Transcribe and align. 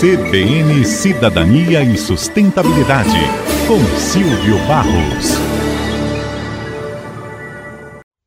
CBN 0.00 0.84
Cidadania 0.84 1.82
e 1.82 1.98
Sustentabilidade, 1.98 3.18
com 3.66 3.78
Silvio 3.98 4.56
Barros. 4.66 5.34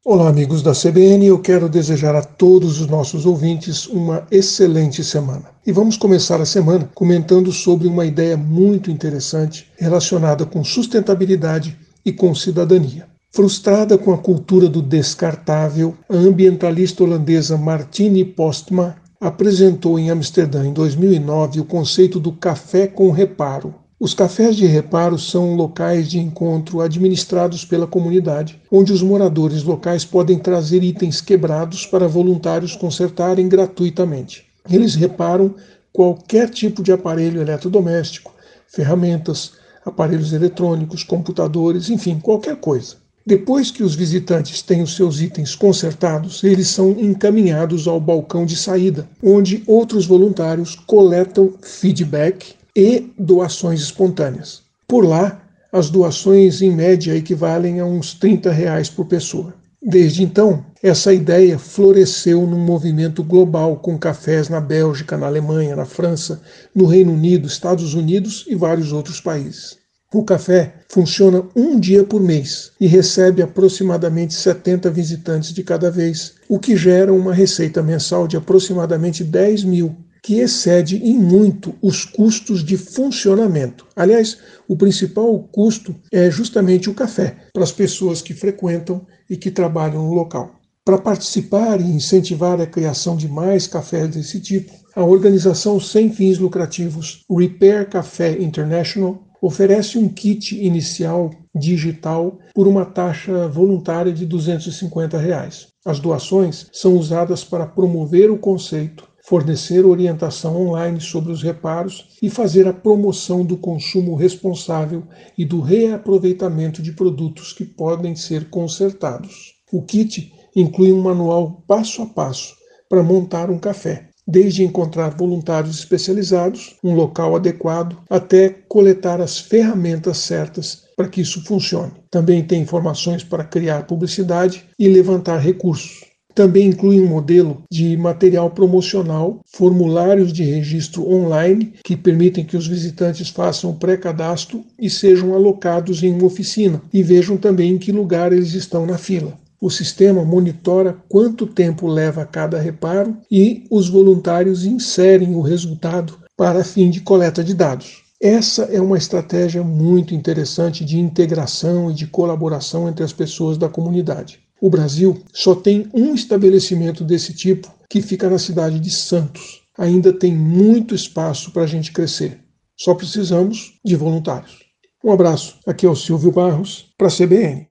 Olá, 0.06 0.30
amigos 0.30 0.62
da 0.62 0.74
CBN. 0.74 1.26
Eu 1.26 1.40
quero 1.40 1.68
desejar 1.68 2.16
a 2.16 2.22
todos 2.22 2.80
os 2.80 2.88
nossos 2.88 3.26
ouvintes 3.26 3.88
uma 3.88 4.28
excelente 4.30 5.04
semana. 5.04 5.46
E 5.66 5.72
vamos 5.72 5.98
começar 5.98 6.40
a 6.40 6.46
semana 6.46 6.90
comentando 6.94 7.52
sobre 7.52 7.88
uma 7.88 8.06
ideia 8.06 8.38
muito 8.38 8.92
interessante 8.92 9.72
relacionada 9.78 10.46
com 10.46 10.64
sustentabilidade 10.64 11.76
e 12.06 12.12
com 12.12 12.36
cidadania. 12.36 13.08
Frustrada 13.34 13.98
com 13.98 14.14
a 14.14 14.18
cultura 14.18 14.68
do 14.68 14.82
descartável, 14.82 15.96
a 16.10 16.16
ambientalista 16.16 17.04
holandesa 17.04 17.58
Martine 17.58 18.26
Postma 18.26 19.01
apresentou 19.22 20.00
em 20.00 20.10
Amsterdã 20.10 20.66
em 20.66 20.74
2009 20.74 21.60
o 21.60 21.66
conceito 21.66 22.20
do 22.20 22.32
café 22.32 22.88
com 22.88 23.12
reparo. 23.12 23.76
Os 24.00 24.16
cafés 24.16 24.56
de 24.56 24.66
reparo 24.66 25.20
são 25.20 25.54
locais 25.54 26.10
de 26.10 26.18
encontro 26.18 26.82
administrados 26.82 27.64
pela 27.64 27.86
comunidade, 27.86 28.60
onde 28.72 28.92
os 28.92 29.04
moradores 29.04 29.62
locais 29.62 30.04
podem 30.04 30.40
trazer 30.40 30.84
itens 30.84 31.22
quebrados 31.22 31.86
para 31.86 32.08
voluntários 32.08 32.76
consertarem 32.76 33.48
gratuitamente. 33.48 34.48
Eles 34.68 34.96
reparam 34.96 35.54
qualquer 35.94 36.50
tipo 36.50 36.82
de 36.82 36.92
aparelho 36.92 37.42
eletrodoméstico, 37.42 38.34
ferramentas, 38.68 39.52
aparelhos 39.86 40.34
eletrônicos, 40.34 41.04
computadores, 41.04 41.92
enfim, 41.92 42.20
qualquer 42.20 42.56
coisa. 42.56 42.96
Depois 43.26 43.70
que 43.70 43.84
os 43.84 43.94
visitantes 43.94 44.62
têm 44.62 44.82
os 44.82 44.96
seus 44.96 45.22
itens 45.22 45.54
consertados, 45.54 46.44
eles 46.44 46.68
são 46.68 46.92
encaminhados 46.92 47.88
ao 47.88 48.00
balcão 48.00 48.46
de 48.46 48.56
saída, 48.56 49.08
onde 49.22 49.64
outros 49.68 50.06
voluntários 50.08 50.76
coletam 50.76 51.54
feedback 51.62 52.56
e 52.76 53.12
doações 53.18 53.82
espontâneas. 53.82 54.64
Por 54.88 55.06
lá, 55.06 55.42
as 55.72 55.90
doações 55.90 56.62
em 56.62 56.72
média 56.72 57.16
equivalem 57.16 57.80
a 57.80 57.86
uns 57.86 58.14
30 58.14 58.52
reais 58.52 58.90
por 58.90 59.06
pessoa. 59.06 59.54
Desde 59.82 60.24
então, 60.24 60.66
essa 60.84 61.14
ideia 61.14 61.58
floresceu 61.58 62.46
num 62.46 62.60
movimento 62.60 63.24
global 63.24 63.78
com 63.78 63.98
cafés 63.98 64.50
na 64.50 64.60
Bélgica, 64.60 65.18
na 65.18 65.28
Alemanha, 65.28 65.76
na 65.76 65.86
França, 65.86 66.42
no 66.74 66.86
Reino 66.86 67.14
Unido, 67.14 67.48
Estados 67.48 67.94
Unidos 67.94 68.46
e 68.48 68.56
vários 68.56 68.92
outros 68.92 69.22
países. 69.22 69.81
O 70.14 70.26
café 70.26 70.74
funciona 70.90 71.42
um 71.56 71.80
dia 71.80 72.04
por 72.04 72.22
mês 72.22 72.74
e 72.82 72.86
recebe 72.86 73.42
aproximadamente 73.42 74.34
70 74.34 74.90
visitantes 74.92 75.54
de 75.54 75.64
cada 75.64 75.90
vez, 75.90 76.34
o 76.50 76.60
que 76.60 76.76
gera 76.76 77.14
uma 77.14 77.34
receita 77.34 77.82
mensal 77.82 78.28
de 78.28 78.36
aproximadamente 78.36 79.24
10 79.24 79.64
mil, 79.64 79.96
que 80.22 80.40
excede 80.40 80.98
em 80.98 81.18
muito 81.18 81.74
os 81.82 82.04
custos 82.04 82.62
de 82.62 82.76
funcionamento. 82.76 83.88
Aliás, 83.96 84.38
o 84.68 84.76
principal 84.76 85.40
custo 85.50 85.96
é 86.12 86.30
justamente 86.30 86.90
o 86.90 86.94
café 86.94 87.38
para 87.54 87.64
as 87.64 87.72
pessoas 87.72 88.22
que 88.22 88.34
frequentam 88.34 89.08
e 89.30 89.38
que 89.38 89.50
trabalham 89.50 90.04
no 90.04 90.14
local. 90.14 90.60
Para 90.84 90.98
participar 90.98 91.80
e 91.80 91.86
incentivar 91.86 92.60
a 92.60 92.68
criação 92.68 93.16
de 93.16 93.30
mais 93.30 93.66
cafés 93.66 94.10
desse 94.10 94.42
tipo, 94.42 94.74
a 94.94 95.06
organização 95.06 95.80
sem 95.80 96.12
fins 96.12 96.38
lucrativos 96.38 97.24
Repair 97.30 97.90
Café 97.90 98.34
International 98.42 99.31
oferece 99.42 99.98
um 99.98 100.08
kit 100.08 100.56
inicial 100.64 101.32
digital 101.54 102.38
por 102.54 102.68
uma 102.68 102.86
taxa 102.86 103.48
voluntária 103.48 104.14
de 104.14 104.26
250 104.26 105.18
reais. 105.18 105.70
As 105.84 106.00
doações 106.00 106.68
são 106.72 106.96
usadas 106.96 107.44
para 107.44 107.66
promover 107.66 108.30
o 108.30 108.38
conceito, 108.38 109.10
fornecer 109.24 109.86
orientação 109.86 110.56
online 110.56 111.02
sobre 111.02 111.32
os 111.32 111.42
reparos 111.42 112.18
e 112.22 112.30
fazer 112.30 112.68
a 112.68 112.74
promoção 112.74 113.44
do 113.44 113.58
consumo 113.58 114.16
responsável 114.16 115.04
e 115.38 115.44
do 115.44 115.60
reaproveitamento 115.60 116.82
de 116.82 116.92
produtos 116.92 117.52
que 117.52 117.66
podem 117.66 118.16
ser 118.16 118.50
consertados. 118.50 119.56
O 119.72 119.82
kit 119.82 120.32
inclui 120.56 120.92
um 120.92 121.02
manual 121.02 121.64
passo 121.68 122.04
a 122.04 122.06
passo 122.06 122.56
para 122.90 123.02
montar 123.02 123.50
um 123.50 123.58
café, 123.58 124.11
desde 124.32 124.64
encontrar 124.64 125.10
voluntários 125.10 125.78
especializados, 125.78 126.78
um 126.82 126.96
local 126.96 127.36
adequado, 127.36 127.98
até 128.10 128.50
coletar 128.50 129.20
as 129.20 129.38
ferramentas 129.38 130.18
certas 130.20 130.84
para 130.96 131.10
que 131.10 131.20
isso 131.20 131.44
funcione. 131.44 131.92
Também 132.10 132.42
tem 132.42 132.62
informações 132.62 133.24
para 133.24 133.44
criar 133.44 133.86
publicidade 133.86 134.64
e 134.80 134.88
levantar 134.88 135.38
recursos. 135.40 136.10
Também 136.34 136.68
inclui 136.68 137.00
um 137.02 137.08
modelo 137.08 137.64
de 137.70 137.98
material 137.98 138.50
promocional, 138.50 139.42
formulários 139.46 140.32
de 140.32 140.44
registro 140.44 141.06
online 141.12 141.74
que 141.84 141.98
permitem 141.98 142.46
que 142.46 142.56
os 142.56 142.68
visitantes 142.68 143.30
façam 143.30 143.76
pré-cadastro 143.76 144.64
e 144.80 144.90
sejam 144.90 145.34
alocados 145.34 146.02
em 146.04 146.14
uma 146.14 146.26
oficina 146.26 146.82
e 146.94 147.04
vejam 147.04 147.36
também 147.36 147.74
em 147.74 147.78
que 147.78 147.92
lugar 147.92 148.32
eles 148.32 148.54
estão 148.54 148.86
na 148.86 148.98
fila. 148.98 149.38
O 149.62 149.70
sistema 149.70 150.26
monitora 150.26 150.98
quanto 151.08 151.46
tempo 151.46 151.86
leva 151.86 152.26
cada 152.26 152.60
reparo 152.60 153.16
e 153.30 153.64
os 153.70 153.88
voluntários 153.88 154.66
inserem 154.66 155.36
o 155.36 155.42
resultado 155.42 156.18
para 156.36 156.64
fim 156.64 156.90
de 156.90 157.02
coleta 157.02 157.44
de 157.44 157.54
dados. 157.54 158.02
Essa 158.20 158.64
é 158.64 158.82
uma 158.82 158.98
estratégia 158.98 159.64
muito 159.64 160.16
interessante 160.16 160.84
de 160.84 161.00
integração 161.00 161.92
e 161.92 161.94
de 161.94 162.08
colaboração 162.08 162.90
entre 162.90 163.04
as 163.04 163.14
pessoas 163.14 163.56
da 163.56 163.70
comunidade. 163.70 164.40
O 164.60 164.68
Brasil 164.68 165.22
só 165.32 165.54
tem 165.54 165.88
um 165.94 166.16
estabelecimento 166.16 167.04
desse 167.04 167.32
tipo 167.32 167.72
que 167.88 168.02
fica 168.02 168.28
na 168.28 168.40
cidade 168.40 168.80
de 168.80 168.90
Santos. 168.90 169.62
Ainda 169.78 170.12
tem 170.12 170.36
muito 170.36 170.96
espaço 170.96 171.52
para 171.52 171.64
a 171.64 171.68
gente 171.68 171.92
crescer. 171.92 172.40
Só 172.76 172.96
precisamos 172.96 173.80
de 173.86 173.96
voluntários. 173.96 174.58
Um 175.04 175.12
abraço. 175.12 175.58
Aqui 175.68 175.86
é 175.86 175.90
o 175.90 175.96
Silvio 175.96 176.32
Barros, 176.32 176.92
para 176.98 177.08
a 177.08 177.12
CBN. 177.12 177.71